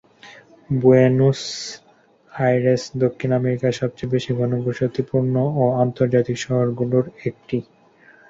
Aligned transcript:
Buenos 0.69 1.41
Aires 2.31 2.83
দক্ষিণ 3.03 3.29
আমেরিকার 3.39 3.77
সবচেয়ে 3.81 4.13
বেশি 4.13 4.31
ঘনবসতিপূর্ণ 4.39 5.33
ও 5.55 5.73
আন্তর্জাতিক 5.83 6.37
শহরগুলির 6.39 7.05
একটি। 7.25 7.57